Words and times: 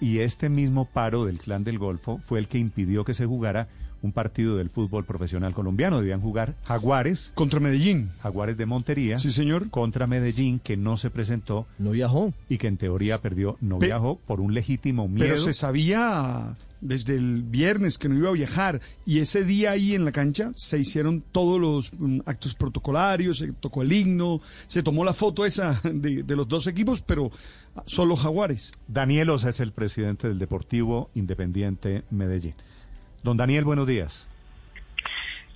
Y 0.00 0.18
este 0.20 0.48
mismo 0.48 0.86
paro 0.86 1.24
del 1.24 1.38
Clan 1.38 1.62
del 1.62 1.78
Golfo 1.78 2.20
fue 2.26 2.40
el 2.40 2.48
que 2.48 2.58
impidió 2.58 3.04
que 3.04 3.14
se 3.14 3.26
jugara 3.26 3.68
un 4.02 4.10
partido 4.12 4.56
del 4.56 4.68
fútbol 4.68 5.04
profesional 5.04 5.54
colombiano. 5.54 5.98
Debían 6.00 6.20
jugar 6.20 6.56
Jaguares. 6.66 7.30
Contra 7.34 7.60
Medellín. 7.60 8.10
Jaguares 8.20 8.56
de 8.56 8.66
Montería. 8.66 9.18
Sí, 9.20 9.30
señor. 9.30 9.70
Contra 9.70 10.06
Medellín, 10.08 10.58
que 10.58 10.76
no 10.76 10.96
se 10.96 11.10
presentó. 11.10 11.66
No 11.78 11.92
viajó. 11.92 12.34
Y 12.48 12.58
que 12.58 12.66
en 12.66 12.76
teoría 12.76 13.18
perdió. 13.22 13.56
No 13.60 13.78
Pe- 13.78 13.86
viajó 13.86 14.18
por 14.26 14.40
un 14.40 14.52
legítimo 14.52 15.06
miedo. 15.06 15.26
Pero 15.28 15.36
se 15.38 15.52
sabía 15.52 16.56
desde 16.84 17.16
el 17.16 17.42
viernes 17.42 17.98
que 17.98 18.08
no 18.08 18.16
iba 18.16 18.28
a 18.28 18.32
viajar 18.32 18.80
y 19.04 19.18
ese 19.18 19.42
día 19.42 19.72
ahí 19.72 19.94
en 19.94 20.04
la 20.04 20.12
cancha 20.12 20.52
se 20.54 20.78
hicieron 20.78 21.22
todos 21.32 21.58
los 21.60 21.92
mm, 21.98 22.20
actos 22.26 22.54
protocolarios, 22.54 23.38
se 23.38 23.52
tocó 23.54 23.82
el 23.82 23.92
himno, 23.92 24.40
se 24.66 24.82
tomó 24.82 25.02
la 25.04 25.14
foto 25.14 25.44
esa 25.46 25.80
de, 25.82 26.22
de 26.22 26.36
los 26.36 26.46
dos 26.46 26.66
equipos, 26.66 27.00
pero 27.00 27.30
solo 27.86 28.14
Jaguares. 28.16 28.72
Daniel 28.86 29.30
Osa 29.30 29.48
es 29.48 29.60
el 29.60 29.72
presidente 29.72 30.28
del 30.28 30.38
Deportivo 30.38 31.10
Independiente 31.14 32.04
Medellín. 32.10 32.54
Don 33.22 33.36
Daniel, 33.36 33.64
buenos 33.64 33.86
días. 33.86 34.26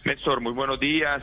Néstor, 0.04 0.40
muy 0.40 0.52
buenos 0.52 0.80
días 0.80 1.22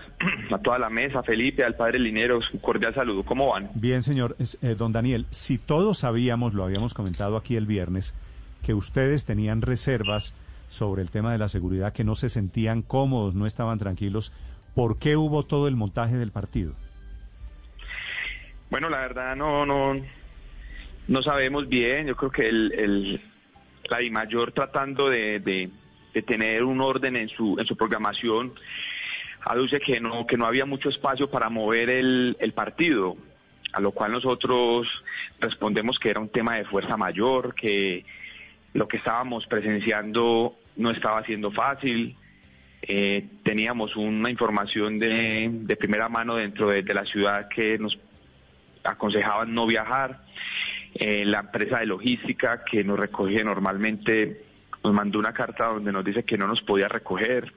a 0.51 0.57
toda 0.59 0.77
la 0.77 0.89
mesa, 0.89 1.23
Felipe, 1.23 1.63
al 1.63 1.75
padre 1.75 1.97
Lineros, 1.97 2.45
un 2.53 2.59
cordial 2.59 2.93
saludo. 2.93 3.23
¿Cómo 3.23 3.47
van? 3.49 3.71
Bien, 3.73 4.03
señor. 4.03 4.35
Es- 4.37 4.59
eh, 4.61 4.75
don 4.77 4.91
Daniel, 4.91 5.25
si 5.31 5.57
todos 5.57 5.99
sabíamos, 5.99 6.53
lo 6.53 6.63
habíamos 6.63 6.93
comentado 6.93 7.37
aquí 7.37 7.55
el 7.55 7.65
viernes, 7.65 8.13
que 8.65 8.73
ustedes 8.73 9.25
tenían 9.25 9.61
reservas 9.61 10.33
sobre 10.69 11.03
el 11.03 11.11
tema 11.11 11.31
de 11.31 11.37
la 11.37 11.49
seguridad, 11.49 11.93
que 11.93 12.03
no 12.03 12.15
se 12.15 12.29
sentían 12.29 12.81
cómodos, 12.81 13.35
no 13.35 13.45
estaban 13.45 13.77
tranquilos, 13.77 14.31
¿por 14.73 14.97
qué 14.97 15.15
hubo 15.15 15.43
todo 15.43 15.67
el 15.67 15.75
montaje 15.75 16.15
del 16.17 16.31
partido? 16.31 16.73
Bueno, 18.71 18.89
la 18.89 18.97
verdad 19.01 19.35
no 19.35 19.65
no 19.67 20.01
no 21.07 21.21
sabemos 21.21 21.69
bien. 21.69 22.07
Yo 22.07 22.15
creo 22.15 22.31
que 22.31 22.49
el, 22.49 22.71
el 22.73 23.21
la 23.87 23.99
DIMAYOR 23.99 24.51
tratando 24.51 25.09
de, 25.09 25.39
de, 25.39 25.69
de 26.15 26.21
tener 26.23 26.63
un 26.63 26.81
orden 26.81 27.15
en 27.15 27.29
su 27.29 27.57
en 27.59 27.67
su 27.67 27.77
programación 27.77 28.53
aduce 29.41 29.79
que 29.79 29.99
no 29.99 30.25
que 30.25 30.37
no 30.37 30.47
había 30.47 30.65
mucho 30.65 30.89
espacio 30.89 31.29
para 31.29 31.49
mover 31.49 31.91
el, 31.91 32.35
el 32.39 32.53
partido, 32.53 33.15
a 33.73 33.79
lo 33.79 33.91
cual 33.91 34.11
nosotros 34.13 34.87
respondemos 35.39 35.99
que 35.99 36.09
era 36.09 36.19
un 36.19 36.29
tema 36.29 36.55
de 36.55 36.65
fuerza 36.65 36.97
mayor, 36.97 37.53
que 37.53 38.03
lo 38.75 38.89
que 38.89 38.97
estábamos 38.97 39.47
presenciando 39.47 40.57
no 40.75 40.91
estaba 40.91 41.23
siendo 41.23 41.49
fácil. 41.49 42.17
Eh, 42.81 43.25
teníamos 43.43 43.95
una 43.95 44.29
información 44.29 44.99
de, 44.99 45.49
de 45.49 45.75
primera 45.77 46.09
mano 46.09 46.35
dentro 46.35 46.69
de, 46.69 46.83
la 46.93 47.05
ciudad 47.05 47.47
que 47.47 47.79
nos 47.79 47.97
aconsejaban 48.83 49.55
no 49.55 49.65
viajar. 49.65 50.25
Eh, 50.93 51.23
la 51.23 51.39
empresa 51.39 51.79
de 51.79 51.85
logística 51.85 52.65
que 52.65 52.83
nos 52.83 52.99
recoge 52.99 53.45
normalmente 53.45 54.43
nos 54.85 54.93
mandó 54.93 55.19
una 55.19 55.33
carta 55.33 55.65
donde 55.65 55.91
nos 55.91 56.05
dice 56.05 56.23
que 56.23 56.37
no 56.37 56.47
nos 56.47 56.61
podía 56.61 56.87
recoger. 56.87 57.51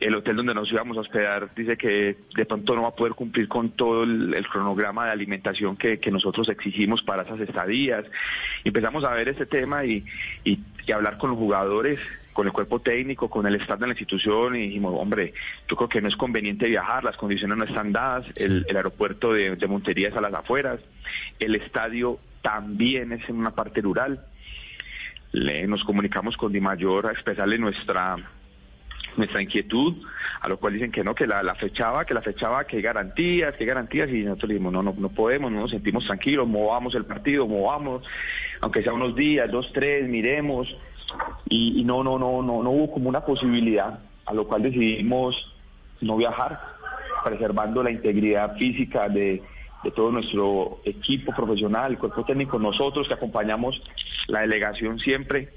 El 0.00 0.14
hotel 0.14 0.36
donde 0.36 0.54
nos 0.54 0.70
íbamos 0.72 0.96
a 0.96 1.00
hospedar 1.00 1.54
dice 1.54 1.76
que 1.76 2.16
de 2.34 2.46
pronto 2.46 2.74
no 2.74 2.82
va 2.82 2.88
a 2.88 2.94
poder 2.94 3.12
cumplir 3.14 3.48
con 3.48 3.70
todo 3.70 4.02
el, 4.02 4.34
el 4.34 4.48
cronograma 4.48 5.06
de 5.06 5.12
alimentación 5.12 5.76
que, 5.76 5.98
que 6.00 6.10
nosotros 6.10 6.48
exigimos 6.48 7.02
para 7.02 7.22
esas 7.22 7.40
estadías. 7.40 8.04
Empezamos 8.64 9.04
a 9.04 9.14
ver 9.14 9.28
este 9.28 9.46
tema 9.46 9.84
y, 9.84 10.04
y, 10.44 10.58
y 10.86 10.92
hablar 10.92 11.18
con 11.18 11.30
los 11.30 11.38
jugadores, 11.38 12.00
con 12.32 12.46
el 12.46 12.52
cuerpo 12.52 12.80
técnico, 12.80 13.28
con 13.28 13.46
el 13.46 13.56
staff 13.56 13.78
de 13.78 13.86
la 13.86 13.92
institución 13.92 14.56
y 14.56 14.68
dijimos, 14.68 14.94
hombre, 14.96 15.34
yo 15.68 15.76
creo 15.76 15.88
que 15.88 16.00
no 16.00 16.08
es 16.08 16.16
conveniente 16.16 16.68
viajar, 16.68 17.04
las 17.04 17.16
condiciones 17.16 17.56
no 17.58 17.64
están 17.64 17.92
dadas, 17.92 18.26
el, 18.40 18.66
el 18.68 18.76
aeropuerto 18.76 19.32
de, 19.32 19.56
de 19.56 19.66
Montería 19.66 20.08
es 20.08 20.16
a 20.16 20.20
las 20.20 20.34
afueras, 20.34 20.80
el 21.38 21.54
estadio 21.54 22.18
también 22.42 23.12
es 23.12 23.28
en 23.28 23.36
una 23.36 23.50
parte 23.50 23.80
rural. 23.80 24.24
Le, 25.32 25.66
nos 25.66 25.84
comunicamos 25.84 26.36
con 26.36 26.52
Di 26.52 26.60
Mayor 26.60 27.06
a 27.06 27.12
expresarle 27.12 27.58
nuestra 27.58 28.16
nuestra 29.16 29.42
inquietud, 29.42 29.96
a 30.40 30.48
lo 30.48 30.58
cual 30.58 30.74
dicen 30.74 30.92
que 30.92 31.02
no, 31.02 31.14
que 31.14 31.26
la, 31.26 31.42
la 31.42 31.54
fechaba, 31.54 32.04
que 32.04 32.14
la 32.14 32.22
fechaba, 32.22 32.64
que 32.64 32.76
hay 32.76 32.82
garantías, 32.82 33.54
que 33.56 33.64
garantías, 33.64 34.08
y 34.10 34.22
nosotros 34.22 34.48
le 34.48 34.54
dijimos, 34.54 34.72
no, 34.72 34.82
no, 34.82 34.94
no 34.96 35.08
podemos, 35.10 35.50
no 35.50 35.60
nos 35.60 35.70
sentimos 35.70 36.06
tranquilos, 36.06 36.48
movamos 36.48 36.94
el 36.94 37.04
partido, 37.04 37.46
movamos, 37.46 38.04
aunque 38.60 38.82
sea 38.82 38.92
unos 38.92 39.14
días, 39.14 39.50
dos, 39.50 39.70
tres, 39.72 40.08
miremos, 40.08 40.68
y, 41.48 41.80
y 41.80 41.84
no, 41.84 42.04
no, 42.04 42.18
no, 42.18 42.42
no, 42.42 42.62
no 42.62 42.70
hubo 42.70 42.92
como 42.92 43.08
una 43.08 43.24
posibilidad, 43.24 44.00
a 44.26 44.32
lo 44.32 44.46
cual 44.46 44.62
decidimos 44.62 45.34
no 46.00 46.16
viajar, 46.16 46.60
preservando 47.24 47.82
la 47.82 47.90
integridad 47.90 48.56
física 48.56 49.08
de, 49.08 49.42
de 49.82 49.90
todo 49.90 50.10
nuestro 50.12 50.80
equipo 50.84 51.32
profesional, 51.34 51.92
el 51.92 51.98
cuerpo 51.98 52.24
técnico, 52.24 52.58
nosotros 52.58 53.08
que 53.08 53.14
acompañamos 53.14 53.82
la 54.30 54.40
delegación 54.40 54.98
siempre, 54.98 55.52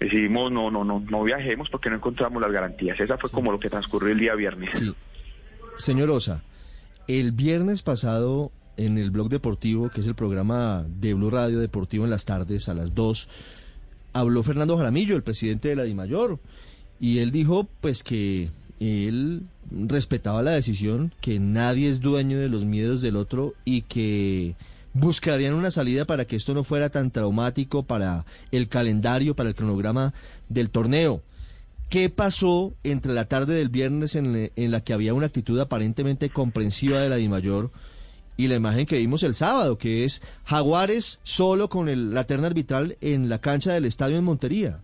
decidimos 0.00 0.52
no, 0.52 0.70
no, 0.70 0.84
no, 0.84 1.00
no 1.00 1.24
viajemos 1.24 1.68
porque 1.70 1.90
no 1.90 1.96
encontramos 1.96 2.40
las 2.40 2.52
garantías. 2.52 2.98
Esa 2.98 3.18
fue 3.18 3.30
como 3.30 3.52
lo 3.52 3.58
que 3.58 3.70
transcurrió 3.70 4.12
el 4.12 4.18
día 4.18 4.34
viernes. 4.34 4.76
Sí. 4.76 4.94
Señor 5.76 6.10
Osa, 6.10 6.42
el 7.06 7.32
viernes 7.32 7.82
pasado 7.82 8.50
en 8.76 8.98
el 8.98 9.10
blog 9.10 9.28
deportivo, 9.28 9.90
que 9.90 10.00
es 10.00 10.06
el 10.06 10.14
programa 10.14 10.84
de 10.88 11.14
Blue 11.14 11.30
Radio 11.30 11.58
Deportivo 11.58 12.04
en 12.04 12.10
las 12.10 12.24
tardes 12.24 12.68
a 12.68 12.74
las 12.74 12.94
2, 12.94 13.28
habló 14.12 14.42
Fernando 14.42 14.76
Jaramillo, 14.76 15.16
el 15.16 15.22
presidente 15.22 15.68
de 15.68 15.76
la 15.76 15.84
DIMAYOR, 15.84 16.38
y 17.00 17.18
él 17.18 17.30
dijo 17.30 17.68
pues 17.80 18.02
que 18.02 18.50
él 18.80 19.42
respetaba 19.70 20.42
la 20.42 20.52
decisión, 20.52 21.12
que 21.20 21.38
nadie 21.38 21.88
es 21.88 22.00
dueño 22.00 22.38
de 22.38 22.48
los 22.48 22.64
miedos 22.64 23.02
del 23.02 23.16
otro 23.16 23.54
y 23.64 23.82
que 23.82 24.54
buscarían 24.98 25.54
una 25.54 25.70
salida 25.70 26.04
para 26.04 26.24
que 26.24 26.36
esto 26.36 26.54
no 26.54 26.64
fuera 26.64 26.88
tan 26.90 27.10
traumático 27.10 27.84
para 27.84 28.24
el 28.52 28.68
calendario, 28.68 29.34
para 29.36 29.48
el 29.48 29.54
cronograma 29.54 30.12
del 30.48 30.70
torneo. 30.70 31.22
¿Qué 31.88 32.10
pasó 32.10 32.74
entre 32.84 33.12
la 33.14 33.24
tarde 33.26 33.54
del 33.54 33.70
viernes 33.70 34.14
en, 34.14 34.50
la 34.56 34.80
que 34.82 34.92
había 34.92 35.14
una 35.14 35.26
actitud 35.26 35.58
aparentemente 35.58 36.28
comprensiva 36.28 37.00
de 37.00 37.08
la 37.08 37.16
DIMAYOR 37.16 37.70
y 38.36 38.48
la 38.48 38.56
imagen 38.56 38.84
que 38.86 38.98
vimos 38.98 39.22
el 39.22 39.34
sábado, 39.34 39.78
que 39.78 40.04
es 40.04 40.20
Jaguares 40.44 41.18
solo 41.22 41.68
con 41.68 41.88
el, 41.88 42.12
la 42.12 42.24
terna 42.24 42.46
arbitral 42.48 42.96
en 43.00 43.28
la 43.30 43.40
cancha 43.40 43.72
del 43.72 43.86
estadio 43.86 44.18
en 44.18 44.24
Montería? 44.24 44.80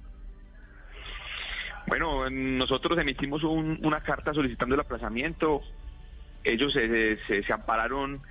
Bueno, 1.87 2.31
nosotros 2.31 2.99
emitimos 2.99 3.45
un- 3.45 3.79
una 3.85 4.01
carta 4.03 4.33
solicitando 4.33 4.75
el 4.75 4.81
aplazamiento. 4.81 5.61
Ellos 6.43 6.73
se, 6.73 7.19
se- 7.27 7.43
se 7.43 7.53
ampararon 7.53 8.23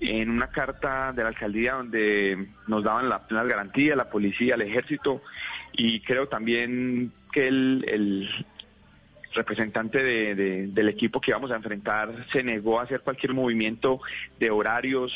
en 0.00 0.30
una 0.30 0.46
carta 0.48 1.12
de 1.12 1.22
la 1.22 1.30
alcaldía 1.30 1.74
donde 1.74 2.48
nos 2.68 2.84
daban 2.84 3.08
las 3.08 3.20
plenas 3.22 3.46
garantías, 3.48 3.96
la 3.96 4.08
policía, 4.10 4.54
el 4.54 4.62
ejército, 4.62 5.22
y 5.72 6.00
creo 6.00 6.28
también 6.28 7.12
que 7.32 7.48
el, 7.48 8.28
representante 9.34 10.02
de- 10.02 10.34
de- 10.34 10.66
del 10.68 10.88
equipo 10.88 11.20
que 11.20 11.30
íbamos 11.32 11.50
a 11.50 11.56
enfrentar 11.56 12.26
se 12.32 12.42
negó 12.42 12.80
a 12.80 12.84
hacer 12.84 13.00
cualquier 13.02 13.34
movimiento 13.34 14.00
de 14.40 14.50
horarios, 14.50 15.12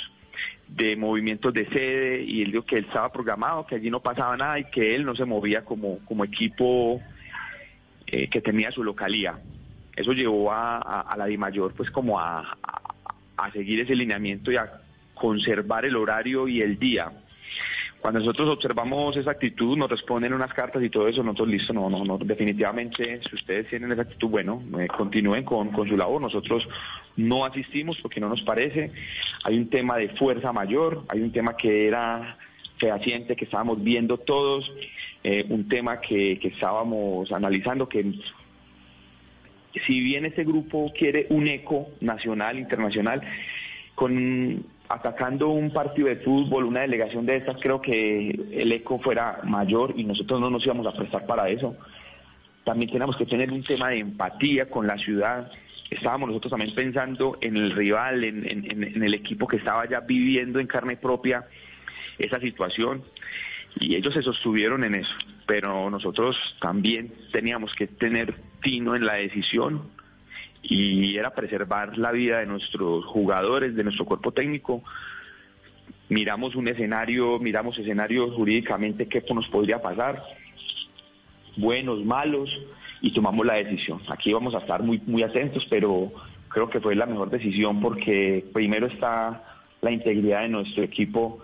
de 0.69 0.97
movimientos 0.97 1.53
de 1.55 1.67
sede, 1.69 2.23
y 2.23 2.43
él 2.43 2.53
dijo 2.53 2.65
que 2.65 2.77
él 2.77 2.85
estaba 2.87 3.11
programado, 3.11 3.67
que 3.67 3.77
allí 3.77 3.91
no 3.91 4.01
pasaba 4.01 4.37
nada 4.37 4.59
y 4.59 4.65
que 4.65 4.95
él 4.95 5.05
no 5.05 5.15
se 5.17 5.25
movía 5.25 5.65
como, 5.65 5.99
como 6.05 6.25
equipo 6.25 7.01
eh, 8.07 8.29
que 8.29 8.41
tenía 8.43 8.71
su 8.71 8.85
localía. 8.85 9.39
Eso 9.97 10.13
llevó 10.13 10.53
a, 10.53 10.77
a- 10.79 11.01
a 11.03 11.17
la 11.17 11.27
DIMAYOR 11.27 11.75
pues 11.75 11.91
como 11.91 12.21
a- 12.21 12.57
a 13.37 13.51
seguir 13.51 13.81
ese 13.81 13.95
lineamiento 13.95 14.51
y 14.53 14.57
a 14.57 14.81
conservar 15.15 15.85
el 15.85 15.97
horario 15.97 16.49
y 16.49 16.61
el 16.61 16.79
día. 16.79 17.13
Cuando 18.01 18.19
nosotros 18.19 18.49
observamos 18.49 19.17
esa 19.17 19.31
actitud, 19.31 19.77
nos 19.79 19.89
responden 19.89 20.33
unas 20.33 20.53
cartas 20.53 20.83
y 20.83 20.91
todo 20.91 21.07
eso, 21.07 21.23
nosotros 21.23 21.49
listo, 21.49 21.73
no, 21.73 21.89
no, 21.89 22.05
no, 22.05 22.19
definitivamente, 22.19 23.21
si 23.23 23.37
ustedes 23.37 23.69
tienen 23.69 23.93
esa 23.93 24.03
actitud, 24.03 24.29
bueno, 24.29 24.61
eh, 24.81 24.89
continúen 24.89 25.45
con, 25.45 25.69
con 25.69 25.89
su 25.89 25.97
labor, 25.97 26.21
nosotros 26.21 26.67
no 27.17 27.45
asistimos 27.45 27.97
porque 28.03 28.19
no 28.19 28.29
nos 28.29 28.43
parece, 28.43 28.91
hay 29.45 29.57
un 29.57 29.71
tema 29.71 29.99
de 29.99 30.09
fuerza 30.17 30.53
mayor, 30.53 31.05
hay 31.09 31.21
un 31.21 31.31
tema 31.31 31.57
que 31.57 31.87
era 31.87 32.37
fehaciente, 32.79 33.37
que 33.37 33.45
estábamos 33.45 33.81
viendo 33.85 34.19
todos, 34.19 34.69
eh, 35.23 35.47
un 35.49 35.69
tema 35.69 36.01
que, 36.01 36.41
que 36.41 36.49
estábamos 36.49 37.31
analizando, 37.31 37.89
que 37.89 38.15
si 39.87 40.01
bien 40.01 40.25
este 40.25 40.45
grupo 40.45 40.93
quiere 40.97 41.27
un 41.31 41.49
eco 41.49 41.89
nacional, 42.01 42.59
internacional, 42.59 43.23
con 43.95 44.65
atacando 44.89 45.49
un 45.49 45.73
partido 45.73 46.09
de 46.09 46.17
fútbol, 46.17 46.65
una 46.65 46.81
delegación 46.81 47.25
de 47.25 47.37
estas, 47.37 47.57
creo 47.61 47.81
que 47.81 48.31
el 48.53 48.73
eco 48.73 48.99
fuera 48.99 49.41
mayor 49.45 49.95
y 49.97 50.05
nosotros 50.05 50.39
no 50.41 50.51
nos 50.51 50.65
íbamos 50.67 50.87
a 50.87 50.93
prestar 50.93 51.25
para 51.25 51.49
eso. 51.49 51.77
También 52.65 52.93
tenemos 52.93 53.17
que 53.17 53.25
tener 53.25 53.51
un 53.51 53.65
tema 53.65 53.89
de 53.89 53.99
empatía 54.01 54.69
con 54.69 54.87
la 54.87 54.99
ciudad. 54.99 55.51
Estábamos 55.91 56.29
nosotros 56.29 56.51
también 56.51 56.75
pensando 56.75 57.39
en 57.41 57.57
el 57.57 57.73
rival, 57.73 58.23
en, 58.23 58.47
en 58.47 59.03
el 59.03 59.15
equipo 59.15 59.49
que 59.49 59.57
estaba 59.57 59.89
ya 59.89 60.01
viviendo 60.01 60.61
en 60.61 60.67
carne 60.67 60.97
propia 60.97 61.47
esa 62.19 62.39
situación 62.41 63.03
y 63.81 63.97
ellos 63.97 64.15
se 64.15 64.23
sostuvieron 64.23 64.85
en 64.85 64.97
eso, 64.97 65.15
pero 65.47 65.91
nosotros 65.91 66.37
también 66.61 67.13
teníamos 67.33 67.75
que 67.75 67.87
tener 67.87 68.35
fino 68.61 68.95
en 68.95 69.05
la 69.05 69.15
decisión 69.15 69.83
y 70.63 71.17
era 71.17 71.35
preservar 71.35 71.99
la 71.99 72.13
vida 72.13 72.39
de 72.39 72.47
nuestros 72.47 73.05
jugadores, 73.07 73.75
de 73.75 73.85
nuestro 73.85 74.05
cuerpo 74.05 74.33
técnico. 74.33 74.83
Miramos 76.09 76.55
un 76.55 76.69
escenario, 76.69 77.39
miramos 77.39 77.79
escenarios 77.79 78.35
jurídicamente 78.35 79.09
qué 79.09 79.25
nos 79.35 79.49
podría 79.49 79.83
pasar, 79.83 80.23
buenos, 81.57 82.05
malos, 82.05 82.49
y 83.03 83.11
tomamos 83.11 83.45
la 83.45 83.55
decisión. 83.55 84.01
Aquí 84.09 84.33
vamos 84.33 84.55
a 84.55 84.59
estar 84.59 84.83
muy, 84.83 85.03
muy 85.07 85.25
atentos, 85.25 85.67
pero 85.69 86.13
creo 86.49 86.71
que 86.71 86.81
fue 86.81 86.95
la 86.95 87.05
mejor 87.05 87.29
decisión 87.31 87.81
porque 87.81 88.45
primero 88.55 88.87
está 88.87 89.43
la 89.81 89.91
integridad 89.91 90.43
de 90.43 90.49
nuestro 90.49 90.85
equipo 90.85 91.43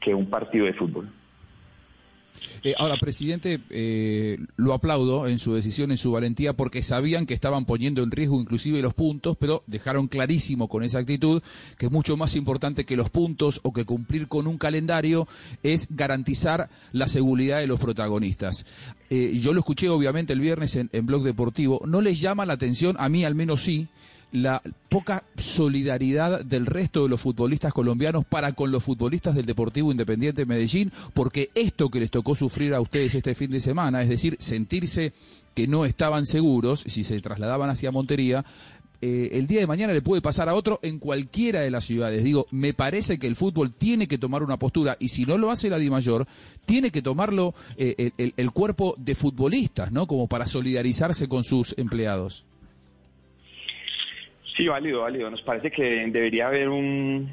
que 0.00 0.14
un 0.14 0.28
partido 0.28 0.66
de 0.66 0.74
fútbol. 0.74 1.10
Eh, 2.62 2.74
ahora, 2.78 2.96
presidente, 2.96 3.60
eh, 3.70 4.38
lo 4.56 4.74
aplaudo 4.74 5.26
en 5.26 5.38
su 5.38 5.54
decisión, 5.54 5.90
en 5.90 5.96
su 5.96 6.12
valentía, 6.12 6.52
porque 6.52 6.82
sabían 6.82 7.26
que 7.26 7.34
estaban 7.34 7.64
poniendo 7.64 8.02
en 8.02 8.10
riesgo 8.10 8.40
inclusive 8.40 8.82
los 8.82 8.94
puntos, 8.94 9.36
pero 9.38 9.62
dejaron 9.66 10.08
clarísimo 10.08 10.68
con 10.68 10.82
esa 10.82 10.98
actitud 10.98 11.42
que 11.76 11.86
es 11.86 11.92
mucho 11.92 12.16
más 12.16 12.36
importante 12.36 12.84
que 12.84 12.96
los 12.96 13.10
puntos 13.10 13.60
o 13.62 13.72
que 13.72 13.84
cumplir 13.84 14.28
con 14.28 14.46
un 14.46 14.58
calendario 14.58 15.26
es 15.62 15.88
garantizar 15.90 16.68
la 16.92 17.08
seguridad 17.08 17.58
de 17.58 17.66
los 17.66 17.80
protagonistas. 17.80 18.66
Eh, 19.10 19.38
yo 19.40 19.54
lo 19.54 19.60
escuché 19.60 19.88
obviamente 19.88 20.32
el 20.32 20.40
viernes 20.40 20.76
en, 20.76 20.90
en 20.92 21.06
Blog 21.06 21.22
Deportivo. 21.22 21.80
¿No 21.86 22.00
les 22.00 22.20
llama 22.20 22.46
la 22.46 22.54
atención? 22.54 22.96
A 22.98 23.08
mí 23.08 23.24
al 23.24 23.34
menos 23.34 23.62
sí 23.62 23.88
la 24.32 24.62
poca 24.88 25.24
solidaridad 25.38 26.44
del 26.44 26.66
resto 26.66 27.02
de 27.02 27.08
los 27.08 27.20
futbolistas 27.20 27.72
colombianos 27.72 28.24
para 28.24 28.52
con 28.52 28.70
los 28.70 28.84
futbolistas 28.84 29.34
del 29.34 29.46
Deportivo 29.46 29.90
Independiente 29.90 30.42
de 30.42 30.46
Medellín, 30.46 30.92
porque 31.14 31.50
esto 31.54 31.88
que 31.88 32.00
les 32.00 32.10
tocó 32.10 32.34
sufrir 32.34 32.74
a 32.74 32.80
ustedes 32.80 33.14
este 33.14 33.34
fin 33.34 33.50
de 33.50 33.60
semana, 33.60 34.02
es 34.02 34.08
decir, 34.08 34.36
sentirse 34.38 35.12
que 35.54 35.66
no 35.66 35.84
estaban 35.84 36.26
seguros 36.26 36.84
si 36.86 37.04
se 37.04 37.20
trasladaban 37.20 37.70
hacia 37.70 37.90
Montería, 37.90 38.44
eh, 39.00 39.30
el 39.34 39.46
día 39.46 39.60
de 39.60 39.66
mañana 39.68 39.92
le 39.92 40.02
puede 40.02 40.20
pasar 40.20 40.48
a 40.48 40.54
otro 40.54 40.80
en 40.82 40.98
cualquiera 40.98 41.60
de 41.60 41.70
las 41.70 41.84
ciudades. 41.84 42.24
Digo, 42.24 42.46
me 42.50 42.74
parece 42.74 43.18
que 43.18 43.28
el 43.28 43.36
fútbol 43.36 43.72
tiene 43.72 44.08
que 44.08 44.18
tomar 44.18 44.42
una 44.42 44.58
postura 44.58 44.96
y 44.98 45.08
si 45.08 45.24
no 45.24 45.38
lo 45.38 45.52
hace 45.52 45.70
la 45.70 45.78
Mayor, 45.78 46.26
tiene 46.66 46.90
que 46.90 47.00
tomarlo 47.00 47.54
eh, 47.76 48.10
el 48.18 48.50
cuerpo 48.50 48.94
de 48.98 49.14
futbolistas, 49.14 49.92
¿no? 49.92 50.06
Como 50.06 50.26
para 50.26 50.46
solidarizarse 50.46 51.28
con 51.28 51.44
sus 51.44 51.74
empleados. 51.78 52.44
Sí, 54.58 54.66
válido, 54.66 55.02
válido. 55.02 55.30
Nos 55.30 55.42
parece 55.42 55.70
que 55.70 56.08
debería 56.08 56.48
haber 56.48 56.68
un, 56.68 57.32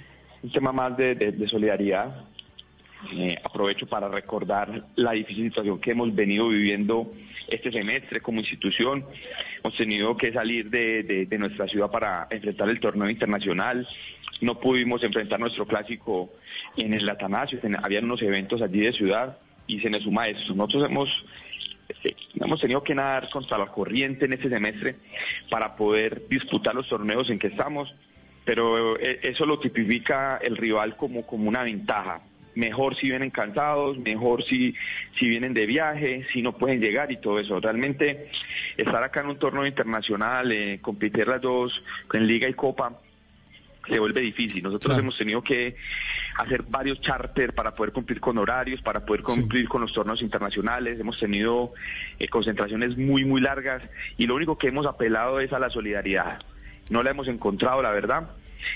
tema 0.54 0.72
más 0.72 0.96
de, 0.96 1.48
solidaridad. 1.50 2.24
Eh, 3.12 3.36
aprovecho 3.44 3.88
para 3.88 4.08
recordar 4.10 4.86
la 4.96 5.12
difícil 5.14 5.46
situación 5.46 5.80
que 5.80 5.92
hemos 5.92 6.14
venido 6.14 6.48
viviendo 6.50 7.12
este 7.48 7.72
semestre 7.72 8.22
como 8.22 8.42
institución. 8.42 9.04
Hemos 9.64 9.76
tenido 9.76 10.16
que 10.16 10.32
salir 10.32 10.70
de, 10.70 11.28
nuestra 11.40 11.68
ciudad 11.68 11.90
para 11.90 12.28
enfrentar 12.30 12.70
el 12.70 12.80
torneo 12.80 13.10
internacional. 13.10 13.88
No 14.42 14.60
pudimos 14.60 15.04
enfrentar 15.04 15.40
nuestro 15.40 15.66
clásico 15.66 16.32
en 16.78 16.94
el 16.94 17.10
Atanasio. 17.10 17.60
Habían 17.82 18.06
unos 18.06 18.22
eventos 18.22 18.62
allí 18.62 18.82
de 18.82 18.94
ciudad 18.94 19.40
y 19.66 19.80
se 19.80 19.90
nos 19.90 20.04
suma 20.04 20.28
eso. 20.28 20.54
Nosotros 20.54 20.92
hemos 20.92 21.10
este, 21.88 22.16
hemos 22.36 22.60
tenido 22.60 22.84
que 22.84 22.96
nadar 22.96 23.30
contra 23.30 23.58
la 23.58 23.68
corriente 23.68 24.26
en 24.26 24.34
este 24.34 24.50
semestre 24.50 24.96
para 25.50 25.76
poder 25.76 26.28
disputar 26.30 26.74
los 26.76 26.88
torneos 26.88 27.30
en 27.30 27.40
que 27.40 27.48
estamos, 27.48 27.94
pero 28.44 29.00
eh, 29.00 29.20
eso 29.24 29.46
lo 29.46 29.60
tipifica 29.60 30.38
el 30.38 30.58
rival 30.58 30.96
como, 30.98 31.26
como 31.26 31.48
una 31.48 31.64
ventaja. 31.64 32.22
Mejor 32.56 32.96
si 32.96 33.10
vienen 33.10 33.32
cansados, 33.32 33.98
mejor 33.98 34.44
si, 34.46 34.74
si 35.20 35.28
vienen 35.28 35.54
de 35.54 35.66
viaje, 35.66 36.26
si 36.32 36.42
no 36.42 36.54
pueden 36.54 36.80
llegar 36.80 37.12
y 37.12 37.18
todo 37.18 37.38
eso. 37.38 37.60
Realmente 37.60 38.30
estar 38.78 39.04
acá 39.04 39.20
en 39.22 39.28
un 39.28 39.40
torneo 39.40 39.66
internacional, 39.66 40.52
eh, 40.54 40.80
competir 40.82 41.28
las 41.28 41.42
dos 41.42 41.84
en 42.14 42.26
Liga 42.26 42.48
y 42.48 42.54
Copa, 42.54 43.02
se 43.88 44.00
vuelve 44.00 44.22
difícil. 44.22 44.64
Nosotros 44.64 44.98
hemos 44.98 45.18
tenido 45.18 45.42
que 45.42 45.76
hacer 46.38 46.64
varios 46.64 47.00
charters 47.02 47.54
para 47.54 47.76
poder 47.76 47.94
cumplir 47.94 48.20
con 48.20 48.38
horarios, 48.38 48.82
para 48.82 49.06
poder 49.06 49.24
cumplir 49.24 49.68
con 49.68 49.82
los 49.82 49.94
torneos 49.94 50.22
internacionales. 50.22 51.00
Hemos 51.00 51.20
tenido 51.20 51.74
eh, 52.20 52.28
concentraciones 52.28 52.98
muy, 52.98 53.26
muy 53.26 53.42
largas 53.42 53.84
y 54.18 54.28
lo 54.28 54.36
único 54.36 54.58
que 54.58 54.68
hemos 54.68 54.86
apelado 54.86 55.40
es 55.40 55.54
a 55.54 55.60
la 55.60 55.70
solidaridad. 55.70 56.42
No 56.90 57.04
la 57.04 57.12
hemos 57.12 57.28
encontrado, 57.28 57.82
la 57.82 57.92
verdad. 57.92 58.30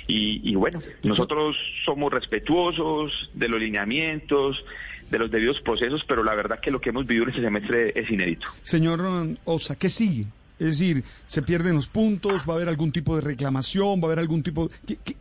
Y, 0.08 0.54
bueno, 0.56 0.80
nosotros 1.04 1.58
somos 1.84 2.14
respetuosos 2.14 3.32
de 3.34 3.48
los 3.48 3.60
lineamientos, 3.60 4.64
de 5.10 5.18
los 5.18 5.32
debidos 5.32 5.60
procesos, 5.62 6.04
pero 6.08 6.24
la 6.24 6.36
verdad 6.36 6.60
que 6.60 6.70
lo 6.70 6.80
que 6.80 6.90
hemos 6.90 7.08
vivido 7.08 7.24
en 7.24 7.30
este 7.30 7.42
semestre 7.42 7.92
es 7.96 8.10
inédito. 8.10 8.48
Señor 8.62 9.02
Osa, 9.46 9.78
¿qué 9.78 9.90
sigue? 9.90 10.26
Es 10.60 10.80
decir, 10.80 11.04
se 11.26 11.42
pierden 11.42 11.76
los 11.76 11.88
puntos, 11.88 12.48
va 12.48 12.54
a 12.54 12.56
haber 12.58 12.70
algún 12.70 12.92
tipo 12.92 13.16
de 13.16 13.22
reclamación, 13.22 14.00
va 14.00 14.04
a 14.04 14.06
haber 14.08 14.20
algún 14.20 14.44
tipo... 14.44 14.70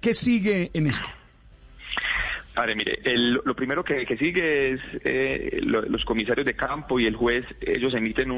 ¿Qué, 0.00 0.14
sigue 0.14 0.70
en 0.74 0.88
esto? 0.88 1.08
Vale, 2.56 2.74
mire, 2.74 2.98
lo 3.44 3.54
primero 3.54 3.84
que, 3.84 4.04
sigue 4.18 4.72
es 4.72 4.80
eh, 5.04 5.60
los 5.62 6.04
comisarios 6.04 6.44
de 6.44 6.54
campo 6.54 6.98
y 6.98 7.06
el 7.06 7.14
juez, 7.14 7.44
ellos 7.60 7.94
emiten 7.94 8.32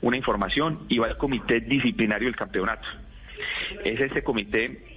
una 0.00 0.16
información 0.16 0.80
y 0.88 0.98
va 0.98 1.06
al 1.06 1.16
comité 1.16 1.60
disciplinario 1.60 2.26
del 2.26 2.36
campeonato. 2.36 2.88
Es 3.84 4.00
ese 4.00 4.24
comité 4.24 4.92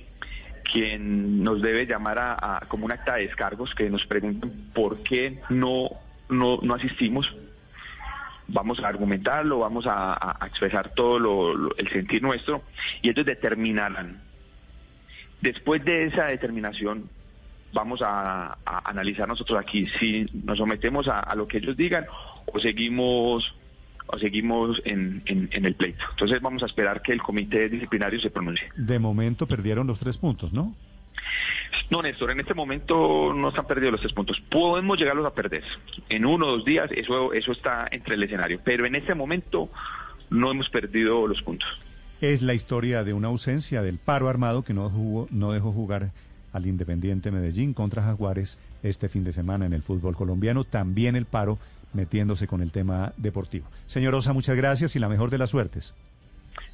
quien 0.64 1.44
nos 1.44 1.62
debe 1.62 1.86
llamar 1.86 2.18
a, 2.20 2.66
como 2.68 2.86
un 2.86 2.92
acta 2.92 3.16
de 3.16 3.28
descargos 3.28 3.74
que 3.76 3.90
nos 3.90 4.06
pregunten 4.08 4.72
por 4.74 5.04
qué 5.04 5.40
no, 5.50 5.90
no, 6.30 6.60
no 6.62 6.74
asistimos, 6.74 7.32
vamos 8.48 8.80
a 8.80 8.88
argumentarlo, 8.88 9.60
vamos 9.60 9.86
a, 9.88 10.38
expresar 10.46 10.94
todo 10.94 11.74
el 11.78 11.90
sentir 11.90 12.22
nuestro 12.22 12.64
y 13.02 13.10
ellos 13.10 13.26
determinarán. 13.26 14.22
Después 15.42 15.84
de 15.84 16.06
esa 16.06 16.26
determinación, 16.26 17.10
vamos 17.74 18.02
a, 18.04 18.58
analizar 18.66 19.28
nosotros 19.28 19.60
aquí 19.60 19.86
si 20.00 20.26
nos 20.34 20.58
sometemos 20.58 21.08
a, 21.08 21.36
lo 21.36 21.48
que 21.48 21.58
ellos 21.58 21.78
digan 21.78 22.06
o 22.52 22.60
seguimos 22.60 23.54
o 24.08 24.20
seguimos 24.20 24.82
en, 24.86 25.24
el 25.25 25.75
pleito. 25.75 26.06
Entonces 26.12 26.42
vamos 26.42 26.64
a 26.64 26.68
esperar 26.68 27.02
que 27.02 27.12
el 27.12 27.22
comité 27.22 27.70
disciplinario 27.70 28.20
se 28.20 28.30
pronuncie. 28.30 28.70
De 28.75 29.00
momento 29.00 29.48
perdieron 29.48 29.88
los 29.88 30.00
tres 30.00 30.18
puntos, 30.18 30.54
¿no? 30.54 30.75
No, 31.89 32.01
Néstor, 32.01 32.32
en 32.32 32.39
este 32.39 32.54
momento 32.54 33.34
no 33.34 33.50
están 33.50 33.68
perdidos 33.68 33.94
los 33.94 34.01
tres 34.01 34.13
puntos. 34.13 34.42
Podemos 34.50 34.98
llegarlos 34.98 35.25
a 35.25 35.34
perder. 35.34 35.63
En 36.10 36.25
uno 36.25 36.48
o 36.48 36.51
dos 36.58 36.65
días, 36.65 36.89
eso, 36.92 37.34
eso 37.34 37.51
está 37.51 37.88
entre 37.92 38.15
el 38.15 38.24
escenario. 38.24 38.60
Pero 38.63 38.86
en 38.86 38.96
este 38.96 39.13
momento 39.13 39.70
no 40.30 40.51
hemos 40.51 40.70
perdido 40.70 41.27
los 41.27 41.42
puntos. 41.44 41.70
Es 42.22 42.42
la 42.42 42.54
historia 42.54 43.04
de 43.04 43.13
una 43.13 43.27
ausencia 43.27 43.82
del 43.82 44.00
paro 44.00 44.30
armado 44.30 44.63
que 44.63 44.74
no, 44.74 44.89
jugó, 44.89 45.27
no 45.30 45.51
dejó 45.51 45.72
jugar 45.72 46.12
al 46.54 46.65
Independiente 46.65 47.32
Medellín 47.32 47.74
contra 47.74 48.01
Jaguares 48.01 48.58
este 48.82 49.10
fin 49.10 49.24
de 49.24 49.34
semana 49.34 49.65
en 49.65 49.74
el 49.74 49.84
fútbol 49.84 50.15
colombiano. 50.15 50.63
También 50.63 51.15
el 51.15 51.25
paro 51.25 51.60
metiéndose 51.94 52.48
con 52.48 52.62
el 52.62 52.72
tema 52.72 53.13
deportivo. 53.18 53.68
Señor 53.86 54.15
Osa, 54.15 54.34
muchas 54.34 54.56
gracias 54.56 54.96
y 54.96 55.00
la 55.00 55.10
mejor 55.10 55.30
de 55.30 55.38
las 55.38 55.50
suertes. 55.50 55.94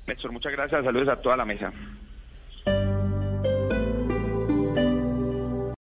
Néstor, 0.07 0.31
muchas 0.31 0.51
gracias. 0.51 0.83
Saludos 0.83 1.09
a 1.09 1.15
toda 1.17 1.37
la 1.37 1.45
mesa. 1.45 1.73